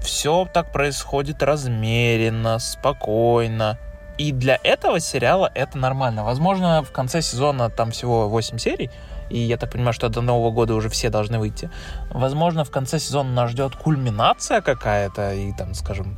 все 0.00 0.46
так 0.52 0.72
происходит 0.72 1.42
размеренно, 1.42 2.58
спокойно. 2.58 3.78
И 4.18 4.32
для 4.32 4.58
этого 4.62 5.00
сериала 5.00 5.50
это 5.54 5.76
нормально. 5.78 6.24
Возможно, 6.24 6.82
в 6.82 6.90
конце 6.90 7.20
сезона 7.22 7.68
там 7.70 7.90
всего 7.90 8.28
8 8.28 8.58
серий, 8.58 8.90
и 9.28 9.38
я 9.38 9.56
так 9.56 9.72
понимаю, 9.72 9.92
что 9.92 10.08
до 10.08 10.20
Нового 10.22 10.50
года 10.50 10.74
уже 10.74 10.88
все 10.88 11.10
должны 11.10 11.38
выйти. 11.38 11.70
Возможно, 12.10 12.64
в 12.64 12.70
конце 12.70 12.98
сезона 12.98 13.30
нас 13.30 13.50
ждет 13.50 13.74
кульминация 13.76 14.60
какая-то, 14.60 15.34
и 15.34 15.52
там, 15.52 15.74
скажем, 15.74 16.16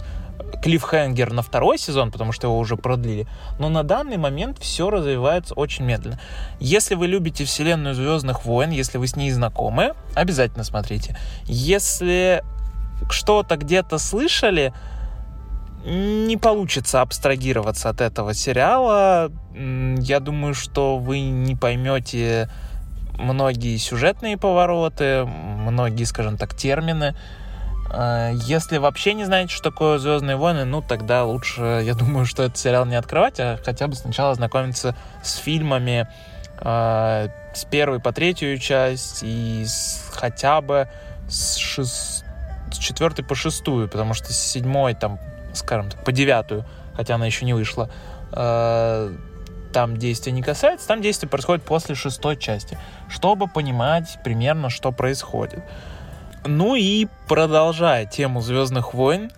клиффхенгер 0.63 1.33
на 1.33 1.43
второй 1.43 1.79
сезон, 1.79 2.11
потому 2.11 2.33
что 2.33 2.49
его 2.49 2.59
уже 2.59 2.77
продлили. 2.77 3.27
Но 3.59 3.69
на 3.69 3.83
данный 3.83 4.17
момент 4.17 4.59
все 4.59 4.91
развивается 4.91 5.55
очень 5.55 5.85
медленно. 5.85 6.19
Если 6.61 6.95
вы 6.95 7.07
любите 7.07 7.45
вселенную 7.45 7.95
Звездных 7.95 8.45
войн, 8.45 8.71
если 8.71 8.99
вы 8.99 9.07
с 9.07 9.17
ней 9.17 9.31
знакомы, 9.31 9.95
обязательно 10.15 10.65
смотрите. 10.65 11.17
Если 11.45 12.43
что-то 13.11 13.57
где-то 13.57 13.99
слышали, 13.99 14.73
не 15.85 16.37
получится 16.37 17.01
абстрагироваться 17.01 17.89
от 17.89 18.01
этого 18.01 18.35
сериала. 18.35 19.31
Я 19.55 20.21
думаю, 20.21 20.55
что 20.55 20.99
вы 20.99 21.21
не 21.21 21.55
поймете 21.55 22.51
многие 23.15 23.77
сюжетные 23.77 24.37
повороты, 24.37 25.25
многие, 25.25 26.05
скажем 26.05 26.37
так, 26.37 26.55
термины. 26.55 27.17
А, 27.91 28.31
если 28.33 28.79
вообще 28.79 29.15
не 29.15 29.25
знаете, 29.25 29.53
что 29.55 29.71
такое 29.71 29.99
Звездные 29.99 30.37
войны, 30.37 30.65
ну 30.65 30.83
тогда 30.83 31.25
лучше, 31.25 31.63
я 31.85 31.95
думаю, 31.95 32.27
что 32.27 32.45
этот 32.45 32.59
сериал 32.59 32.87
не 32.87 32.97
открывать, 32.97 33.41
а 33.41 33.59
хотя 33.65 33.89
бы 33.89 33.95
сначала 33.95 34.35
знакомиться 34.35 34.95
с 35.23 35.37
фильмами 35.37 36.09
э, 36.61 37.29
с 37.55 37.65
первой 37.65 38.01
по 38.01 38.13
третью 38.13 38.59
часть 38.59 39.23
и 39.23 39.65
с, 39.65 40.11
хотя 40.13 40.61
бы 40.61 40.89
с, 41.29 41.57
шест... 41.57 42.25
с 42.73 42.79
четвертой 42.79 43.25
по 43.25 43.35
шестую, 43.35 43.89
потому 43.89 44.15
что 44.15 44.33
с 44.33 44.39
седьмой, 44.39 44.95
там, 44.95 45.19
скажем 45.55 45.91
так, 45.91 46.05
по 46.05 46.13
девятую, 46.13 46.65
хотя 46.95 47.15
она 47.15 47.27
еще 47.27 47.45
не 47.45 47.55
вышла, 47.55 47.91
э, 48.33 49.17
там 49.73 49.97
действия 49.97 50.33
не 50.33 50.43
касается, 50.43 50.89
там 50.89 51.01
действие 51.01 51.29
происходит 51.29 51.65
после 51.65 51.95
шестой 51.95 52.37
части, 52.37 52.79
чтобы 53.09 53.49
понимать 53.49 54.19
примерно, 54.25 54.71
что 54.71 54.93
происходит. 54.93 55.63
Ну 56.49 56.77
и 56.77 57.07
продолжая 57.29 58.07
тему 58.07 58.41
Звездных 58.41 58.95
войн, 58.95 59.31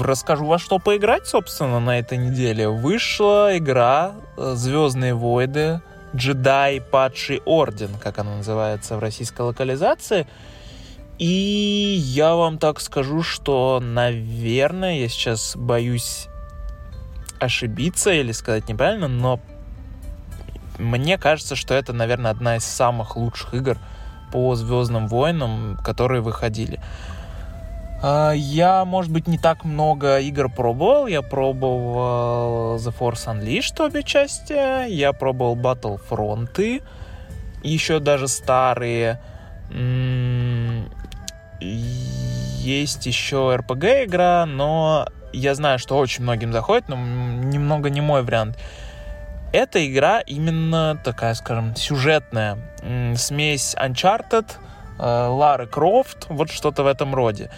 расскажу 0.00 0.46
во 0.46 0.58
что 0.58 0.78
поиграть, 0.78 1.26
собственно, 1.26 1.80
на 1.80 1.98
этой 1.98 2.16
неделе. 2.16 2.70
Вышла 2.70 3.54
игра 3.58 4.12
э, 4.38 4.54
Звездные 4.54 5.12
войны 5.12 5.82
«Джедай. 6.14 6.80
Падший 6.80 7.42
Орден», 7.44 7.90
как 8.02 8.18
она 8.18 8.36
называется 8.36 8.96
в 8.96 9.00
российской 9.00 9.42
локализации. 9.42 10.26
И 11.18 11.26
я 11.98 12.34
вам 12.36 12.56
так 12.56 12.80
скажу, 12.80 13.22
что, 13.22 13.78
наверное, 13.82 15.00
я 15.00 15.08
сейчас 15.10 15.56
боюсь 15.56 16.28
ошибиться 17.38 18.12
или 18.12 18.32
сказать 18.32 18.66
неправильно, 18.66 19.08
но 19.08 19.40
мне 20.78 21.18
кажется, 21.18 21.54
что 21.54 21.74
это, 21.74 21.92
наверное, 21.92 22.30
одна 22.30 22.56
из 22.56 22.64
самых 22.64 23.16
лучших 23.16 23.52
игр 23.52 23.76
по 24.36 24.54
Звездным 24.54 25.08
войнам, 25.08 25.78
которые 25.82 26.20
выходили. 26.20 26.78
А, 28.02 28.32
я, 28.32 28.84
может 28.84 29.10
быть, 29.10 29.26
не 29.26 29.38
так 29.38 29.64
много 29.64 30.18
игр 30.18 30.50
пробовал. 30.50 31.06
Я 31.06 31.22
пробовал 31.22 32.76
The 32.76 32.94
Force 32.94 33.26
Unleashed 33.26 33.82
обе 33.82 34.02
части. 34.02 34.90
Я 34.90 35.14
пробовал 35.14 35.56
Battlefront. 35.56 36.82
Еще 37.62 37.98
даже 37.98 38.28
старые. 38.28 39.22
Есть 41.60 43.06
еще 43.06 43.56
RPG 43.58 44.04
игра, 44.04 44.44
но 44.44 45.08
я 45.32 45.54
знаю, 45.54 45.78
что 45.78 45.96
очень 45.96 46.24
многим 46.24 46.52
заходит, 46.52 46.90
но 46.90 46.96
немного 46.96 47.88
не 47.88 48.02
мой 48.02 48.22
вариант. 48.22 48.58
Эта 49.54 49.90
игра 49.90 50.20
именно 50.20 51.00
такая, 51.02 51.32
скажем, 51.32 51.74
сюжетная. 51.74 52.58
Смесь 53.16 53.74
Uncharted, 53.74 54.46
Лары 54.98 55.64
э, 55.64 55.66
Крофт, 55.66 56.26
вот 56.28 56.50
что-то 56.50 56.82
в 56.82 56.86
этом 56.86 57.14
роде. 57.14 57.50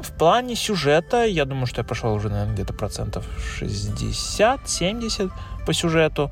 В 0.00 0.12
плане 0.12 0.54
сюжета, 0.54 1.24
я 1.24 1.44
думаю, 1.44 1.66
что 1.66 1.80
я 1.80 1.84
прошел 1.84 2.12
уже, 2.14 2.28
наверное, 2.28 2.54
где-то 2.54 2.74
процентов 2.74 3.26
60-70 3.60 5.30
по 5.66 5.72
сюжету. 5.72 6.30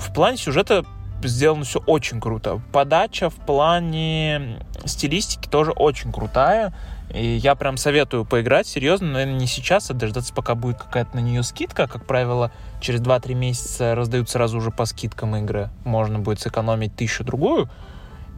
В 0.00 0.12
плане 0.12 0.36
сюжета 0.36 0.84
сделано 1.22 1.64
все 1.64 1.80
очень 1.86 2.20
круто. 2.20 2.60
Подача 2.72 3.30
в 3.30 3.36
плане 3.36 4.60
стилистики 4.84 5.48
тоже 5.48 5.72
очень 5.72 6.12
крутая. 6.12 6.72
И 7.14 7.36
я 7.36 7.54
прям 7.54 7.76
советую 7.76 8.24
поиграть, 8.24 8.66
серьезно, 8.66 9.08
наверное, 9.12 9.38
не 9.38 9.46
сейчас, 9.46 9.90
а 9.90 9.94
дождаться, 9.94 10.32
пока 10.32 10.54
будет 10.54 10.78
какая-то 10.78 11.14
на 11.14 11.20
нее 11.20 11.42
скидка. 11.42 11.86
Как 11.86 12.06
правило, 12.06 12.50
через 12.80 13.00
2-3 13.02 13.34
месяца 13.34 13.94
раздают 13.94 14.30
сразу 14.30 14.56
уже 14.56 14.70
по 14.70 14.86
скидкам 14.86 15.36
игры. 15.36 15.68
Можно 15.84 16.20
будет 16.20 16.40
сэкономить 16.40 16.96
тысячу-другую. 16.96 17.68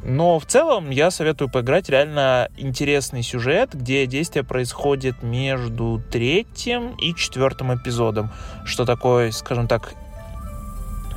Но 0.03 0.39
в 0.39 0.45
целом 0.45 0.91
я 0.91 1.11
советую 1.11 1.49
поиграть. 1.49 1.89
Реально 1.89 2.51
интересный 2.57 3.23
сюжет, 3.23 3.71
где 3.75 4.07
действие 4.07 4.45
происходит 4.45 5.23
между 5.23 6.03
третьим 6.11 6.97
и 6.97 7.15
четвертым 7.15 7.75
эпизодом. 7.75 8.31
Что 8.65 8.85
такое, 8.85 9.31
скажем 9.31 9.69
так, 9.69 9.95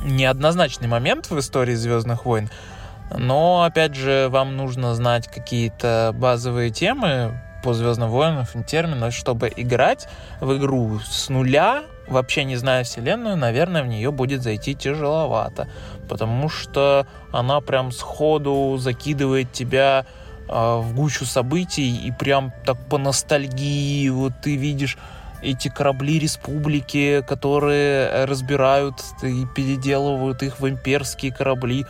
неоднозначный 0.04 0.86
момент 0.86 1.28
в 1.28 1.38
истории 1.38 1.74
Звездных 1.74 2.24
войн. 2.24 2.48
Но, 3.16 3.62
опять 3.62 3.94
же, 3.94 4.28
вам 4.30 4.56
нужно 4.56 4.94
знать 4.94 5.28
какие-то 5.28 6.14
базовые 6.14 6.70
темы, 6.70 7.40
по 7.62 7.74
Звездным 7.74 8.10
войнам 8.10 8.46
терминов, 8.66 9.14
чтобы 9.14 9.52
играть 9.54 10.08
в 10.40 10.56
игру 10.56 11.00
с 11.00 11.28
нуля, 11.28 11.82
вообще 12.08 12.44
не 12.44 12.56
зная 12.56 12.84
вселенную, 12.84 13.36
наверное, 13.36 13.82
в 13.82 13.86
нее 13.86 14.10
будет 14.10 14.42
зайти 14.42 14.74
тяжеловато, 14.74 15.68
потому 16.08 16.48
что 16.48 17.06
она 17.32 17.60
прям 17.60 17.92
сходу 17.92 18.76
закидывает 18.78 19.52
тебя 19.52 20.06
э, 20.48 20.76
в 20.78 20.94
гущу 20.94 21.24
событий 21.24 21.96
и 21.96 22.12
прям 22.12 22.52
так 22.64 22.78
по 22.88 22.98
ностальгии. 22.98 24.08
Вот 24.08 24.32
ты 24.42 24.56
видишь 24.56 24.96
эти 25.42 25.68
корабли 25.68 26.18
республики, 26.18 27.24
которые 27.26 28.24
разбирают 28.24 28.96
и 29.22 29.44
переделывают 29.54 30.42
их 30.42 30.60
в 30.60 30.68
имперские 30.68 31.32
корабли 31.32 31.86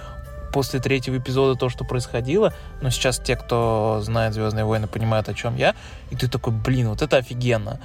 после 0.52 0.80
третьего 0.80 1.18
эпизода 1.18 1.58
то, 1.58 1.68
что 1.68 1.84
происходило, 1.84 2.52
но 2.80 2.90
сейчас 2.90 3.18
те, 3.18 3.36
кто 3.36 4.00
знает 4.02 4.34
Звездные 4.34 4.64
войны, 4.64 4.86
понимают, 4.86 5.28
о 5.28 5.34
чем 5.34 5.56
я, 5.56 5.74
и 6.10 6.16
ты 6.16 6.28
такой, 6.28 6.52
блин, 6.52 6.88
вот 6.88 7.02
это 7.02 7.16
офигенно. 7.16 7.80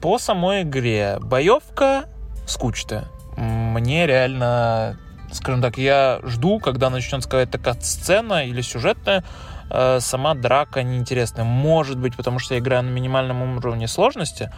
По 0.00 0.18
самой 0.18 0.62
игре 0.62 1.18
боевка 1.20 2.04
скучная. 2.46 3.04
Мне 3.36 4.06
реально, 4.06 4.98
скажем 5.32 5.62
так, 5.62 5.78
я 5.78 6.20
жду, 6.24 6.58
когда 6.58 6.90
начнется 6.90 7.28
какая-то 7.28 7.52
такая 7.52 7.74
сцена 7.80 8.44
или 8.44 8.60
сюжетная, 8.60 9.24
э, 9.70 10.00
сама 10.00 10.34
драка 10.34 10.82
неинтересная. 10.82 11.44
Может 11.44 11.98
быть, 11.98 12.16
потому 12.16 12.40
что 12.40 12.54
я 12.54 12.60
играю 12.60 12.82
на 12.82 12.90
минимальном 12.90 13.56
уровне 13.56 13.86
сложности, 13.86 14.50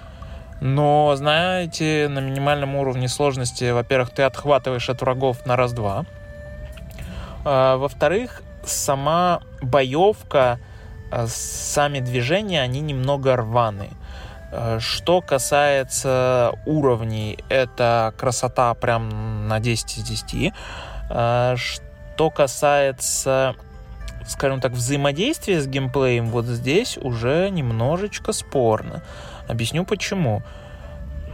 но, 0.60 1.14
знаете, 1.16 2.08
на 2.08 2.18
минимальном 2.18 2.76
уровне 2.76 3.08
сложности, 3.08 3.70
во-первых, 3.70 4.10
ты 4.10 4.22
отхватываешь 4.22 4.90
от 4.90 5.00
врагов 5.00 5.46
на 5.46 5.56
раз-два, 5.56 6.04
во-вторых, 7.44 8.42
сама 8.64 9.40
боевка, 9.62 10.58
а, 11.10 11.26
сами 11.26 12.00
движения, 12.00 12.62
они 12.62 12.80
немного 12.80 13.36
рваные. 13.36 13.90
А, 14.52 14.78
что 14.80 15.20
касается 15.20 16.52
уровней, 16.66 17.38
это 17.48 18.14
красота 18.16 18.74
прям 18.74 19.48
на 19.48 19.60
10 19.60 19.98
из 19.98 20.02
10. 20.04 20.52
Что 21.56 22.30
касается, 22.30 23.56
скажем 24.28 24.60
так, 24.60 24.72
взаимодействия 24.72 25.60
с 25.60 25.66
геймплеем, 25.66 26.26
вот 26.26 26.44
здесь 26.44 26.96
уже 26.98 27.50
немножечко 27.50 28.32
спорно. 28.32 29.02
Объясню 29.48 29.84
почему 29.84 30.44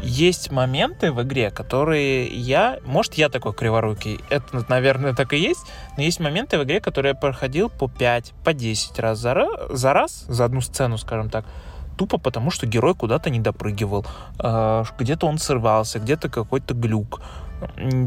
есть 0.01 0.51
моменты 0.51 1.13
в 1.13 1.23
игре, 1.23 1.51
которые 1.51 2.27
я... 2.27 2.79
Может, 2.85 3.15
я 3.15 3.29
такой 3.29 3.53
криворукий, 3.53 4.21
это, 4.31 4.65
наверное, 4.69 5.15
так 5.15 5.33
и 5.33 5.39
есть, 5.39 5.67
но 5.97 6.03
есть 6.03 6.21
моменты 6.21 6.59
в 6.59 6.65
игре, 6.65 6.81
которые 6.81 7.11
я 7.11 7.15
проходил 7.15 7.71
по 7.71 7.89
5, 7.89 8.35
по 8.45 8.53
10 8.53 8.99
раз 8.99 9.19
за, 9.19 9.49
за 9.71 9.93
раз, 9.93 10.25
за 10.29 10.45
одну 10.45 10.61
сцену, 10.61 10.99
скажем 10.99 11.31
так, 11.31 11.45
тупо 11.97 12.19
потому, 12.19 12.51
что 12.51 12.67
герой 12.67 12.95
куда-то 12.95 13.31
не 13.31 13.41
допрыгивал, 13.41 14.07
э, 14.39 14.85
где-то 14.99 15.27
он 15.27 15.39
срывался, 15.39 15.99
где-то 15.99 16.29
какой-то 16.29 16.75
глюк. 16.75 17.21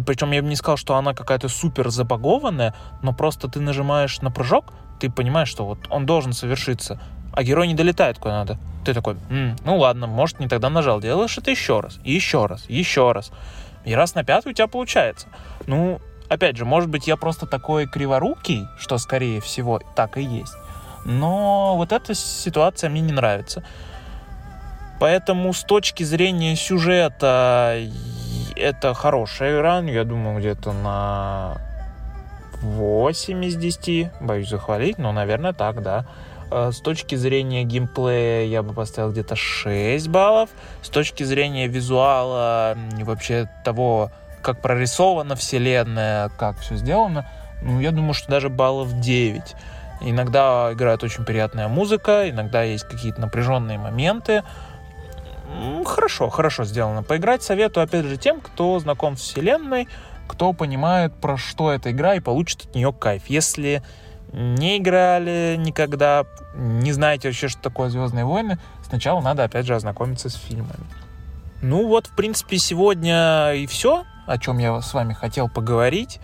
Причем 0.05 0.31
я 0.31 0.41
бы 0.41 0.47
не 0.47 0.55
сказал, 0.55 0.77
что 0.77 0.95
она 0.95 1.13
какая-то 1.13 1.49
супер 1.49 1.89
забагованная, 1.89 2.75
но 3.01 3.13
просто 3.13 3.47
ты 3.47 3.59
нажимаешь 3.59 4.21
на 4.21 4.29
прыжок, 4.29 4.73
ты 4.99 5.09
понимаешь, 5.09 5.49
что 5.49 5.65
вот 5.65 5.79
он 5.89 6.05
должен 6.05 6.33
совершиться, 6.33 6.99
а 7.33 7.43
герой 7.43 7.67
не 7.67 7.73
долетает 7.73 8.17
куда 8.17 8.39
надо. 8.39 8.57
Ты 8.85 8.93
такой, 8.93 9.17
М, 9.29 9.55
ну 9.65 9.77
ладно, 9.77 10.07
может, 10.07 10.39
не 10.39 10.47
тогда 10.47 10.69
нажал. 10.69 10.99
Делаешь 10.99 11.37
это 11.37 11.51
еще 11.51 11.79
раз, 11.79 11.99
еще 12.03 12.45
раз, 12.45 12.65
еще 12.69 13.11
раз. 13.11 13.31
И 13.85 13.93
раз 13.93 14.15
на 14.15 14.23
пятый 14.23 14.49
у 14.49 14.53
тебя 14.53 14.67
получается. 14.67 15.27
Ну, 15.67 15.99
опять 16.27 16.57
же, 16.57 16.65
может 16.65 16.89
быть, 16.89 17.07
я 17.07 17.17
просто 17.17 17.45
такой 17.45 17.87
криворукий, 17.87 18.67
что, 18.77 18.97
скорее 18.97 19.41
всего, 19.41 19.79
так 19.95 20.17
и 20.17 20.23
есть. 20.23 20.53
Но 21.05 21.75
вот 21.77 21.91
эта 21.91 22.13
ситуация 22.13 22.89
мне 22.89 23.01
не 23.01 23.13
нравится. 23.13 23.63
Поэтому 24.99 25.53
с 25.53 25.63
точки 25.63 26.03
зрения 26.03 26.55
сюжета 26.55 27.79
это 28.55 28.93
хорошая 28.93 29.55
игра. 29.55 29.79
Я 29.79 30.03
думаю, 30.03 30.39
где-то 30.39 30.73
на 30.73 31.57
8 32.61 33.45
из 33.45 33.55
10. 33.55 34.11
Боюсь 34.19 34.49
захвалить, 34.49 34.97
но, 34.97 35.11
наверное, 35.11 35.53
так, 35.53 35.81
да. 35.81 36.05
Э, 36.51 36.71
с 36.71 36.79
точки 36.79 37.15
зрения 37.15 37.63
геймплея 37.63 38.45
я 38.45 38.63
бы 38.63 38.73
поставил 38.73 39.11
где-то 39.11 39.35
6 39.35 40.07
баллов. 40.07 40.49
С 40.81 40.89
точки 40.89 41.23
зрения 41.23 41.67
визуала 41.67 42.77
и 42.97 43.03
вообще 43.03 43.49
того, 43.63 44.11
как 44.41 44.61
прорисована 44.61 45.35
вселенная, 45.35 46.29
как 46.29 46.59
все 46.59 46.75
сделано, 46.75 47.29
ну, 47.61 47.79
я 47.79 47.91
думаю, 47.91 48.13
что 48.13 48.29
даже 48.29 48.49
баллов 48.49 48.99
9. 48.99 49.41
Иногда 50.01 50.71
играет 50.71 51.03
очень 51.03 51.25
приятная 51.25 51.67
музыка, 51.67 52.29
иногда 52.29 52.63
есть 52.63 52.85
какие-то 52.85 53.19
напряженные 53.19 53.77
моменты. 53.77 54.43
Хорошо, 55.85 56.29
хорошо 56.29 56.63
сделано. 56.63 57.03
Поиграть 57.03 57.43
советую, 57.43 57.83
опять 57.83 58.05
же, 58.05 58.15
тем, 58.17 58.39
кто 58.39 58.79
знаком 58.79 59.17
с 59.17 59.21
вселенной, 59.21 59.89
кто 60.27 60.53
понимает, 60.53 61.13
про 61.15 61.37
что 61.37 61.71
эта 61.71 61.91
игра 61.91 62.15
и 62.15 62.19
получит 62.19 62.65
от 62.65 62.75
нее 62.75 62.93
кайф. 62.93 63.23
Если 63.27 63.83
не 64.33 64.77
играли 64.77 65.55
никогда, 65.57 66.25
не 66.55 66.91
знаете 66.91 67.29
вообще, 67.29 67.47
что 67.47 67.61
такое 67.61 67.89
Звездные 67.89 68.25
войны, 68.25 68.59
сначала 68.87 69.21
надо, 69.21 69.43
опять 69.43 69.65
же, 69.65 69.75
ознакомиться 69.75 70.29
с 70.29 70.35
фильмами. 70.35 70.85
Ну 71.61 71.87
вот, 71.87 72.07
в 72.07 72.15
принципе, 72.15 72.57
сегодня 72.57 73.53
и 73.53 73.67
все, 73.67 74.05
о 74.27 74.37
чем 74.37 74.59
я 74.59 74.81
с 74.81 74.93
вами 74.93 75.13
хотел 75.13 75.49
поговорить. 75.49 76.19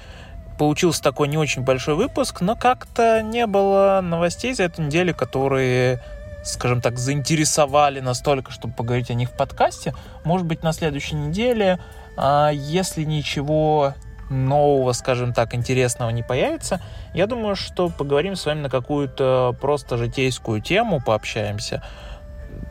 Получился 0.58 1.04
такой 1.04 1.28
не 1.28 1.38
очень 1.38 1.64
большой 1.64 1.96
выпуск, 1.96 2.40
но 2.40 2.56
как-то 2.56 3.22
не 3.22 3.46
было 3.46 4.00
новостей 4.02 4.54
за 4.54 4.64
эту 4.64 4.84
неделю, 4.84 5.14
которые, 5.14 6.02
скажем 6.46 6.80
так, 6.80 6.98
заинтересовали 6.98 8.00
настолько, 8.00 8.52
чтобы 8.52 8.74
поговорить 8.74 9.10
о 9.10 9.16
них 9.16 9.30
в 9.32 9.34
подкасте. 9.34 9.94
Может 10.24 10.48
быть, 10.48 10.64
на 10.64 10.72
следующей 10.72 11.16
неделе, 11.16 11.80
а 12.16 12.52
если 12.52 13.04
ничего 13.04 13.96
нового, 14.30 14.92
скажем 14.94 15.34
так, 15.34 15.54
интересного 15.54 16.10
не 16.10 16.24
появится, 16.24 16.82
я 17.14 17.28
думаю, 17.28 17.56
что 17.56 17.90
поговорим 17.90 18.36
с 18.36 18.46
вами 18.46 18.62
на 18.62 18.70
какую-то 18.70 19.56
просто 19.62 19.98
житейскую 19.98 20.62
тему, 20.62 21.02
пообщаемся. 21.06 21.84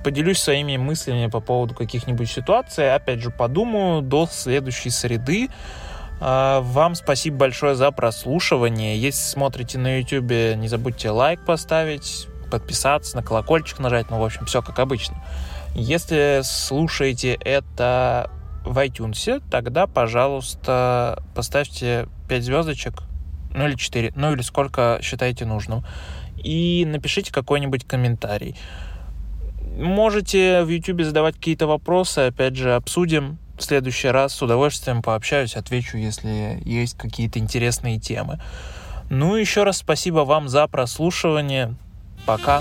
Поделюсь 0.03 0.39
своими 0.39 0.77
мыслями 0.77 1.29
по 1.29 1.41
поводу 1.41 1.75
каких-нибудь 1.75 2.31
ситуаций. 2.31 2.95
Опять 2.95 3.21
же, 3.21 3.31
подумаю 3.31 4.03
до 4.03 4.27
следующей 4.27 4.91
среды. 4.91 5.49
А, 6.21 6.61
вам 6.61 6.95
спасибо 6.95 7.39
большое 7.39 7.75
за 7.75 7.91
прослушивание. 7.91 8.99
Если 8.99 9.21
смотрите 9.21 9.79
на 9.79 9.99
YouTube, 9.99 10.57
не 10.57 10.69
забудьте 10.69 11.11
лайк 11.11 11.45
поставить, 11.45 12.29
подписаться, 12.51 13.17
на 13.17 13.23
колокольчик 13.23 13.79
нажать. 13.79 14.11
Ну, 14.11 14.19
в 14.19 14.25
общем, 14.25 14.47
все 14.47 14.63
как 14.63 14.79
обычно. 14.79 15.17
Если 15.75 16.41
слушаете 16.45 17.35
это 17.35 18.31
в 18.65 18.79
iTunes, 18.79 19.43
тогда, 19.51 19.87
пожалуйста, 19.87 21.23
поставьте 21.35 22.09
5 22.29 22.43
звездочек, 22.43 23.03
ну 23.55 23.67
или 23.67 23.77
4, 23.77 24.13
ну 24.17 24.33
или 24.33 24.43
сколько 24.43 24.99
считаете 25.03 25.45
нужным. 25.45 25.85
И 26.37 26.85
напишите 26.87 27.33
какой-нибудь 27.33 27.87
комментарий. 27.87 28.57
Можете 29.77 30.63
в 30.63 30.69
YouTube 30.69 31.03
задавать 31.03 31.37
какие-то 31.37 31.67
вопросы, 31.67 32.19
опять 32.21 32.57
же, 32.57 32.75
обсудим 32.75 33.39
в 33.59 33.63
следующий 33.63 34.09
раз. 34.09 34.35
С 34.35 34.43
удовольствием 34.43 35.03
пообщаюсь, 35.03 35.57
отвечу, 35.57 35.97
если 35.97 36.61
есть 36.65 36.97
какие-то 36.97 37.39
интересные 37.39 37.99
темы. 37.99 38.41
Ну, 39.11 39.37
еще 39.37 39.65
раз 39.65 39.79
спасибо 39.79 40.21
вам 40.21 40.49
за 40.49 40.67
прослушивание. 40.67 41.77
Пока. 42.27 42.61